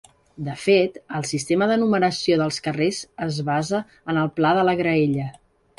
[0.45, 4.79] De fet, el sistema de numeració de carrers es basa en el pla de la
[4.85, 5.33] graella.